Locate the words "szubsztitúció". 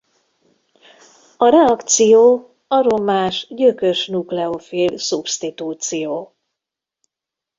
4.97-6.35